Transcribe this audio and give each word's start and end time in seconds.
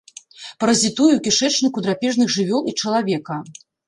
Паразітуе 0.61 1.09
ў 1.15 1.19
кішэчніку 1.27 1.83
драпежных 1.87 2.31
жывёл 2.37 2.65
і 2.73 2.73
чалавека. 2.85 3.37